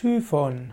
[0.00, 0.70] Typhon.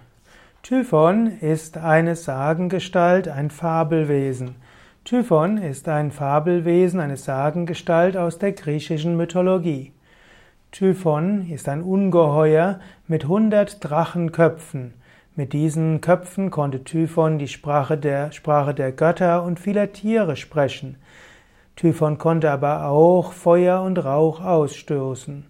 [0.64, 4.56] Typhon ist eine Sagengestalt, ein Fabelwesen.
[5.03, 9.91] Typhon ist ein Fabelwesen, eine Sagengestalt aus der griechischen Mythologie.
[10.71, 12.79] Typhon ist ein Ungeheuer
[13.09, 14.93] mit hundert Drachenköpfen.
[15.36, 20.96] Mit diesen Köpfen konnte Typhon die Sprache der, Sprache der Götter und vieler Tiere sprechen.
[21.75, 25.48] Typhon konnte aber auch Feuer und Rauch ausstoßen.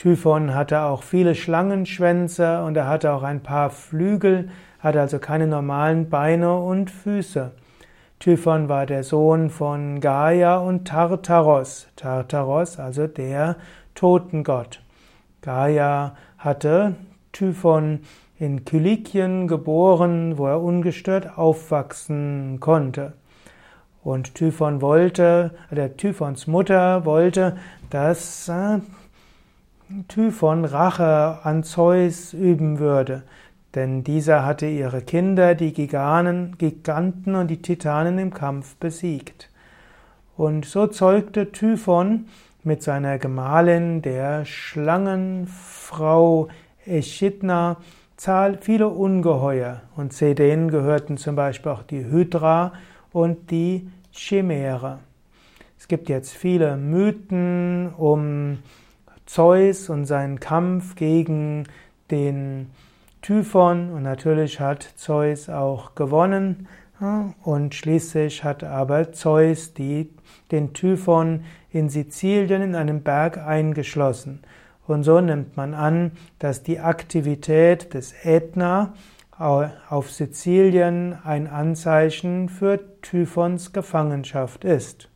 [0.00, 4.48] Typhon hatte auch viele Schlangenschwänze und er hatte auch ein paar Flügel,
[4.78, 7.50] hatte also keine normalen Beine und Füße.
[8.18, 11.86] Typhon war der Sohn von Gaia und Tartaros.
[11.96, 13.56] Tartaros, also der
[13.94, 14.80] Totengott.
[15.42, 16.94] Gaia hatte
[17.32, 18.00] Typhon
[18.38, 23.12] in Kilikien geboren, wo er ungestört aufwachsen konnte.
[24.02, 27.58] Und Typhon wollte, der Typhons Mutter wollte,
[27.90, 28.78] dass äh,
[30.06, 33.24] Typhon Rache an Zeus üben würde,
[33.74, 39.50] denn dieser hatte ihre Kinder, die Giganen, Giganten und die Titanen im Kampf besiegt.
[40.36, 42.26] Und so zeugte Typhon
[42.62, 46.46] mit seiner Gemahlin, der Schlangenfrau
[46.86, 47.78] Echidna,
[48.60, 49.80] viele Ungeheuer.
[49.96, 52.74] Und zu denen gehörten zum Beispiel auch die Hydra
[53.12, 55.00] und die Chimäre.
[55.78, 58.58] Es gibt jetzt viele Mythen um
[59.30, 61.68] Zeus und seinen Kampf gegen
[62.10, 62.72] den
[63.22, 66.66] Typhon und natürlich hat Zeus auch gewonnen
[67.44, 70.10] und schließlich hat aber Zeus die,
[70.50, 74.40] den Typhon in Sizilien in einem Berg eingeschlossen.
[74.88, 78.94] Und so nimmt man an, dass die Aktivität des Ätna
[79.38, 85.09] auf Sizilien ein Anzeichen für Typhons Gefangenschaft ist.